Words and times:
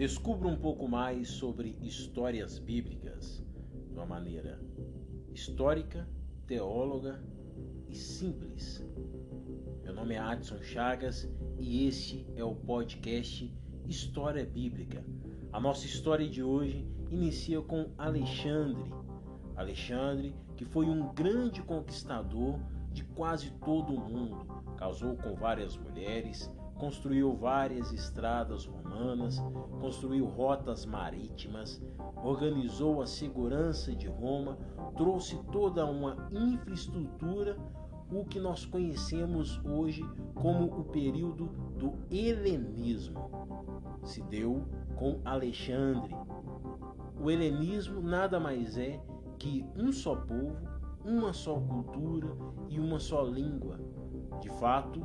Descubra 0.00 0.48
um 0.48 0.56
pouco 0.56 0.88
mais 0.88 1.28
sobre 1.28 1.76
histórias 1.82 2.58
bíblicas 2.58 3.44
de 3.86 3.92
uma 3.92 4.06
maneira 4.06 4.58
histórica, 5.30 6.08
teóloga 6.46 7.22
e 7.86 7.94
simples. 7.94 8.82
Meu 9.84 9.92
nome 9.92 10.14
é 10.14 10.18
Adson 10.18 10.62
Chagas 10.62 11.30
e 11.58 11.86
este 11.86 12.26
é 12.34 12.42
o 12.42 12.54
podcast 12.54 13.54
História 13.86 14.46
Bíblica. 14.46 15.04
A 15.52 15.60
nossa 15.60 15.84
história 15.84 16.26
de 16.26 16.42
hoje 16.42 16.88
inicia 17.10 17.60
com 17.60 17.90
Alexandre. 17.98 18.90
Alexandre, 19.54 20.34
que 20.56 20.64
foi 20.64 20.86
um 20.86 21.12
grande 21.12 21.60
conquistador 21.60 22.58
de 22.90 23.04
quase 23.04 23.50
todo 23.62 23.92
o 23.92 24.00
mundo, 24.00 24.46
casou 24.78 25.14
com 25.16 25.34
várias 25.34 25.76
mulheres, 25.76 26.50
construiu 26.80 27.34
várias 27.34 27.92
estradas 27.92 28.64
romanas, 28.64 29.38
construiu 29.80 30.24
rotas 30.24 30.86
marítimas, 30.86 31.80
organizou 32.24 33.02
a 33.02 33.06
segurança 33.06 33.94
de 33.94 34.08
Roma, 34.08 34.56
trouxe 34.96 35.36
toda 35.52 35.84
uma 35.84 36.16
infraestrutura, 36.32 37.58
o 38.10 38.24
que 38.24 38.40
nós 38.40 38.64
conhecemos 38.64 39.60
hoje 39.62 40.02
como 40.34 40.64
o 40.80 40.84
período 40.84 41.48
do 41.78 41.92
helenismo. 42.10 43.30
Se 44.02 44.22
deu 44.22 44.64
com 44.96 45.20
Alexandre. 45.22 46.16
O 47.22 47.30
helenismo 47.30 48.00
nada 48.00 48.40
mais 48.40 48.78
é 48.78 48.98
que 49.38 49.64
um 49.76 49.92
só 49.92 50.16
povo, 50.16 50.56
uma 51.04 51.34
só 51.34 51.60
cultura 51.60 52.34
e 52.70 52.80
uma 52.80 52.98
só 52.98 53.22
língua. 53.22 53.78
De 54.40 54.48
fato, 54.48 55.00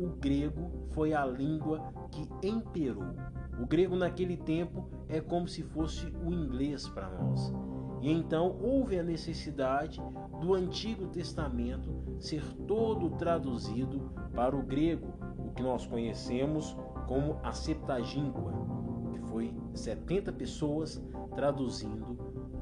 o 0.00 0.08
grego 0.16 0.70
foi 0.92 1.12
a 1.12 1.26
língua 1.26 1.92
que 2.10 2.26
imperou. 2.48 3.14
O 3.60 3.66
grego 3.66 3.94
naquele 3.94 4.38
tempo 4.38 4.88
é 5.06 5.20
como 5.20 5.46
se 5.46 5.62
fosse 5.62 6.06
o 6.24 6.32
inglês 6.32 6.88
para 6.88 7.10
nós. 7.10 7.52
E 8.00 8.10
então 8.10 8.56
houve 8.62 8.98
a 8.98 9.02
necessidade 9.02 10.00
do 10.40 10.54
Antigo 10.54 11.06
Testamento 11.08 11.94
ser 12.18 12.42
todo 12.66 13.10
traduzido 13.10 14.10
para 14.34 14.56
o 14.56 14.62
grego, 14.62 15.12
o 15.36 15.50
que 15.50 15.62
nós 15.62 15.86
conhecemos 15.86 16.74
como 17.06 17.38
a 17.42 17.52
Septagínqua, 17.52 18.52
que 19.12 19.18
foi 19.28 19.54
70 19.74 20.32
pessoas 20.32 21.02
traduzindo 21.34 22.16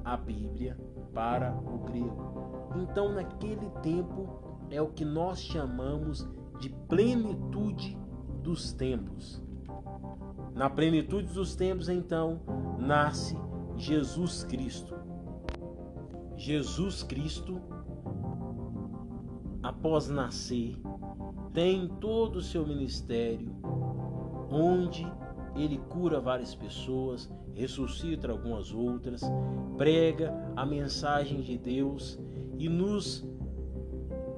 a 0.04 0.16
Bíblia 0.16 0.76
para 1.14 1.54
o 1.54 1.78
grego. 1.78 2.72
Então, 2.82 3.12
naquele 3.12 3.70
tempo, 3.82 4.26
é 4.70 4.82
o 4.82 4.88
que 4.88 5.04
nós 5.04 5.40
chamamos 5.40 6.28
de 6.58 6.70
plenitude 6.88 7.96
dos 8.42 8.72
tempos. 8.72 9.42
Na 10.54 10.68
plenitude 10.68 11.32
dos 11.32 11.54
tempos, 11.54 11.88
então, 11.88 12.40
nasce 12.78 13.36
Jesus 13.76 14.42
Cristo. 14.44 14.94
Jesus 16.36 17.02
Cristo, 17.02 17.60
após 19.62 20.08
nascer, 20.08 20.76
tem 21.52 21.88
todo 22.00 22.36
o 22.36 22.42
seu 22.42 22.66
ministério, 22.66 23.54
onde 24.50 25.06
ele 25.56 25.78
cura 25.88 26.20
várias 26.20 26.54
pessoas, 26.54 27.30
ressuscita 27.54 28.30
algumas 28.30 28.72
outras, 28.72 29.22
prega 29.76 30.32
a 30.54 30.64
mensagem 30.64 31.40
de 31.40 31.58
Deus 31.58 32.18
e 32.56 32.68
nos 32.68 33.26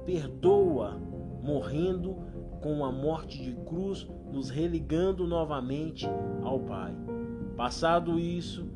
perdoa 0.05 0.99
morrendo 1.41 2.15
com 2.61 2.85
a 2.85 2.91
morte 2.91 3.41
de 3.41 3.53
cruz, 3.65 4.07
nos 4.31 4.49
religando 4.49 5.25
novamente 5.27 6.07
ao 6.43 6.59
Pai. 6.59 6.93
Passado 7.57 8.19
isso, 8.19 8.67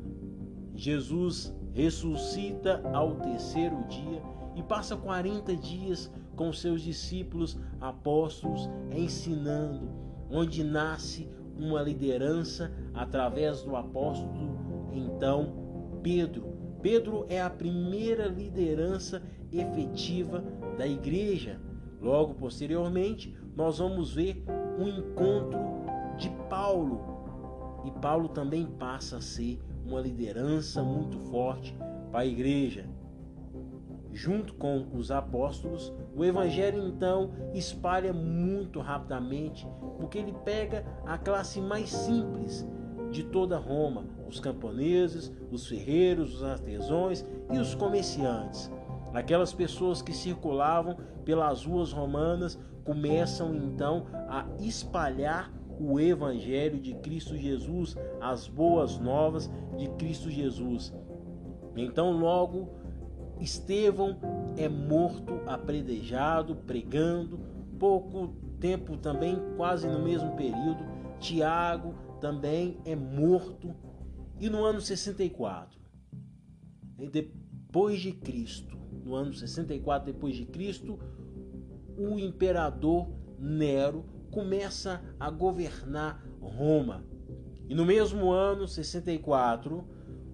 Jesus 0.74 1.54
ressuscita 1.72 2.80
ao 2.92 3.16
terceiro 3.16 3.84
dia 3.88 4.22
e 4.54 4.62
passa 4.62 4.96
40 4.96 5.54
dias 5.56 6.12
com 6.34 6.52
seus 6.52 6.82
discípulos 6.82 7.58
apóstolos 7.80 8.68
ensinando, 8.90 9.88
onde 10.30 10.62
nasce 10.64 11.28
uma 11.58 11.80
liderança 11.82 12.70
através 12.94 13.62
do 13.62 13.76
apóstolo 13.76 14.90
então 14.92 16.00
Pedro. 16.02 16.56
Pedro 16.82 17.26
é 17.28 17.40
a 17.40 17.50
primeira 17.50 18.26
liderança 18.26 19.22
efetiva 19.52 20.44
da 20.76 20.86
igreja 20.86 21.60
Logo 22.00 22.34
posteriormente, 22.34 23.36
nós 23.56 23.78
vamos 23.78 24.14
ver 24.14 24.44
um 24.78 24.88
encontro 24.88 25.58
de 26.16 26.30
Paulo. 26.48 27.00
E 27.84 27.90
Paulo 28.00 28.28
também 28.28 28.66
passa 28.66 29.18
a 29.18 29.20
ser 29.20 29.60
uma 29.84 30.00
liderança 30.00 30.82
muito 30.82 31.18
forte 31.30 31.76
para 32.10 32.20
a 32.20 32.26
igreja. 32.26 32.88
Junto 34.12 34.54
com 34.54 34.86
os 34.94 35.10
apóstolos, 35.10 35.92
o 36.14 36.24
evangelho 36.24 36.86
então 36.88 37.32
espalha 37.52 38.12
muito 38.12 38.80
rapidamente, 38.80 39.68
porque 39.98 40.18
ele 40.18 40.34
pega 40.44 40.86
a 41.04 41.18
classe 41.18 41.60
mais 41.60 41.90
simples 41.90 42.66
de 43.10 43.22
toda 43.22 43.58
Roma, 43.58 44.04
os 44.26 44.40
camponeses, 44.40 45.32
os 45.50 45.66
ferreiros, 45.68 46.36
os 46.36 46.42
artesãos 46.42 47.24
e 47.52 47.58
os 47.58 47.74
comerciantes. 47.74 48.70
Aquelas 49.16 49.50
pessoas 49.50 50.02
que 50.02 50.12
circulavam 50.12 50.98
pelas 51.24 51.64
ruas 51.64 51.90
romanas 51.90 52.58
começam 52.84 53.54
então 53.54 54.08
a 54.28 54.46
espalhar 54.60 55.50
o 55.80 55.98
evangelho 55.98 56.78
de 56.78 56.92
Cristo 56.96 57.34
Jesus, 57.34 57.96
as 58.20 58.46
boas 58.46 58.98
novas 58.98 59.50
de 59.78 59.88
Cristo 59.96 60.30
Jesus. 60.30 60.92
Então, 61.74 62.12
logo, 62.12 62.68
Estevão 63.40 64.18
é 64.54 64.68
morto, 64.68 65.40
apredejado, 65.46 66.54
pregando. 66.54 67.40
Pouco 67.78 68.36
tempo 68.60 68.98
também, 68.98 69.42
quase 69.56 69.88
no 69.88 70.04
mesmo 70.04 70.36
período, 70.36 70.84
Tiago 71.18 71.94
também 72.20 72.76
é 72.84 72.94
morto. 72.94 73.74
E 74.38 74.50
no 74.50 74.62
ano 74.62 74.82
64, 74.82 75.80
depois 77.10 77.98
de 77.98 78.12
Cristo, 78.12 78.76
no 79.06 79.14
ano 79.14 79.32
64 79.32 80.12
depois 80.12 80.34
de 80.34 80.44
Cristo, 80.44 80.98
o 81.96 82.18
imperador 82.18 83.08
Nero 83.38 84.04
começa 84.32 85.00
a 85.18 85.30
governar 85.30 86.26
Roma. 86.40 87.04
E 87.68 87.74
no 87.74 87.84
mesmo 87.84 88.32
ano 88.32 88.66
64, 88.66 89.84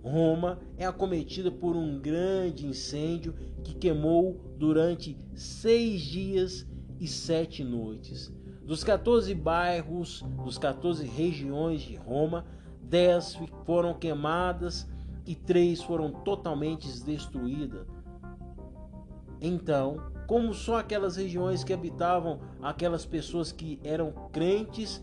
Roma 0.03 0.59
é 0.79 0.87
acometida 0.87 1.51
por 1.51 1.77
um 1.77 2.01
grande 2.01 2.67
incêndio 2.67 3.35
que 3.63 3.75
queimou 3.75 4.41
durante 4.57 5.19
seis 5.35 6.01
dias 6.01 6.67
e 6.99 7.07
sete 7.07 7.63
noites. 7.63 8.33
Dos 8.65 8.83
14 8.83 9.35
bairros, 9.35 10.25
dos 10.43 10.57
14 10.57 11.07
regiões 11.07 11.83
de 11.83 11.95
Roma, 11.95 12.47
10 12.85 13.39
foram 13.67 13.93
queimadas 13.93 14.89
e 15.27 15.35
três 15.35 15.83
foram 15.83 16.11
totalmente 16.11 16.89
destruídas. 17.05 17.87
Então, 19.45 19.97
como 20.29 20.55
só 20.55 20.79
aquelas 20.79 21.17
regiões 21.17 21.65
que 21.65 21.73
habitavam 21.73 22.39
aquelas 22.63 23.05
pessoas 23.05 23.51
que 23.51 23.81
eram 23.83 24.13
crentes 24.33 25.03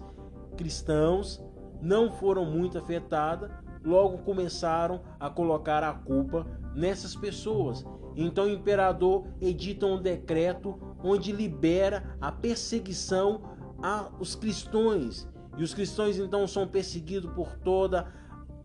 cristãos 0.56 1.44
não 1.82 2.10
foram 2.10 2.46
muito 2.46 2.78
afetadas, 2.78 3.52
logo 3.84 4.20
começaram 4.20 5.02
a 5.20 5.30
colocar 5.30 5.84
a 5.84 5.94
culpa 5.94 6.48
nessas 6.74 7.16
pessoas. 7.16 7.86
Então 8.16 8.46
o 8.46 8.50
imperador 8.50 9.28
edita 9.42 9.86
um 9.86 10.02
decreto 10.02 10.80
onde 11.04 11.34
libera 11.34 12.18
a 12.22 12.32
perseguição 12.32 13.42
aos 13.82 14.36
cristãos. 14.36 15.28
E 15.58 15.64
os 15.64 15.74
cristãos 15.74 16.18
então 16.18 16.48
são 16.48 16.66
perseguidos 16.66 17.32
por 17.34 17.58
toda 17.58 18.08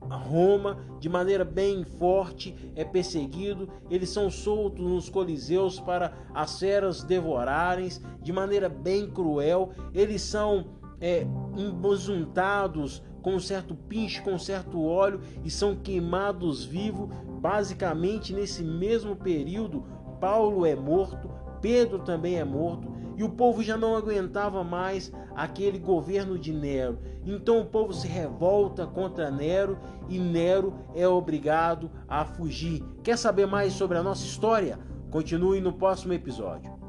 Roma 0.08 0.78
de 1.00 1.08
maneira 1.08 1.44
bem 1.44 1.84
forte 1.84 2.54
é 2.74 2.84
perseguido, 2.84 3.68
eles 3.90 4.10
são 4.10 4.30
soltos 4.30 4.84
nos 4.84 5.08
coliseus 5.08 5.80
para 5.80 6.12
as 6.34 6.58
feras 6.58 7.02
devorarem 7.02 7.88
de 8.22 8.32
maneira 8.32 8.68
bem 8.68 9.08
cruel, 9.08 9.70
eles 9.92 10.22
são 10.22 10.66
é, 11.00 11.26
embozuntados 11.56 13.02
com 13.22 13.36
um 13.36 13.40
certo 13.40 13.74
pinche, 13.74 14.20
com 14.20 14.34
um 14.34 14.38
certo 14.38 14.82
óleo 14.84 15.20
e 15.42 15.50
são 15.50 15.74
queimados 15.74 16.64
vivos. 16.64 17.08
Basicamente, 17.40 18.34
nesse 18.34 18.62
mesmo 18.62 19.16
período, 19.16 19.84
Paulo 20.20 20.64
é 20.66 20.76
morto, 20.76 21.30
Pedro 21.60 21.98
também 22.00 22.36
é 22.36 22.44
morto, 22.44 22.93
e 23.16 23.24
o 23.24 23.30
povo 23.30 23.62
já 23.62 23.76
não 23.76 23.96
aguentava 23.96 24.62
mais 24.62 25.12
aquele 25.34 25.78
governo 25.78 26.38
de 26.38 26.52
Nero. 26.52 26.98
Então 27.24 27.60
o 27.60 27.66
povo 27.66 27.92
se 27.92 28.06
revolta 28.06 28.86
contra 28.86 29.30
Nero 29.30 29.78
e 30.08 30.18
Nero 30.18 30.74
é 30.94 31.06
obrigado 31.06 31.90
a 32.08 32.24
fugir. 32.24 32.82
Quer 33.02 33.16
saber 33.16 33.46
mais 33.46 33.72
sobre 33.72 33.96
a 33.98 34.02
nossa 34.02 34.24
história? 34.24 34.78
Continue 35.10 35.60
no 35.60 35.72
próximo 35.72 36.12
episódio. 36.12 36.83